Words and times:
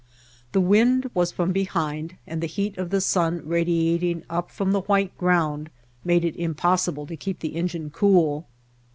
The 0.53 0.61
wind 0.61 1.11
was 1.13 1.31
from 1.31 1.51
behind 1.51 2.15
and 2.25 2.41
the 2.41 2.47
heat 2.47 2.75
of 2.79 2.89
the 2.89 3.01
sun 3.01 3.43
radiating 3.45 4.23
up 4.31 4.49
from 4.49 4.71
the 4.71 4.81
white 4.81 5.15
ground 5.15 5.69
made 6.03 6.25
it 6.25 6.35
impossible 6.37 7.05
to 7.05 7.15
keep 7.15 7.37
the 7.37 7.55
engine 7.55 7.91
cool. 7.91 8.47